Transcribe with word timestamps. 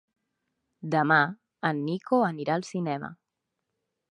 Demà 0.95 1.17
en 1.71 1.83
Nico 1.91 2.23
anirà 2.31 2.57
al 2.61 2.67
cinema. 2.71 3.13